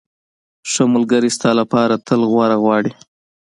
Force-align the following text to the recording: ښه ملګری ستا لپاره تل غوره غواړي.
ښه 0.71 0.83
ملګری 0.93 1.29
ستا 1.37 1.51
لپاره 1.59 1.95
تل 2.07 2.21
غوره 2.31 2.57
غواړي. 2.63 2.91